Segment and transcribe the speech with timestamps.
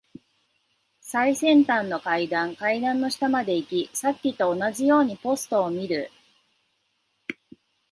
[0.99, 2.55] 最西端の階段。
[2.55, 6.09] 階段の下まで行き、さっきと同じようにポストを見る。